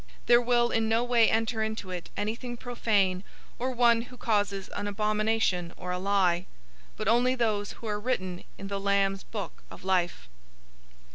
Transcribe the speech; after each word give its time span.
021:027 0.23 0.25
There 0.25 0.41
will 0.41 0.71
in 0.71 0.89
no 0.89 1.03
way 1.03 1.29
enter 1.29 1.61
into 1.61 1.91
it 1.91 2.09
anything 2.17 2.57
profane, 2.57 3.23
or 3.59 3.69
one 3.69 4.01
who 4.01 4.17
causes 4.17 4.67
an 4.69 4.87
abomination 4.87 5.73
or 5.77 5.91
a 5.91 5.99
lie, 5.99 6.47
but 6.97 7.07
only 7.07 7.35
those 7.35 7.73
who 7.73 7.85
are 7.87 7.99
written 7.99 8.43
in 8.57 8.67
the 8.67 8.79
Lamb's 8.79 9.21
book 9.21 9.61
of 9.69 9.83
life. 9.83 10.27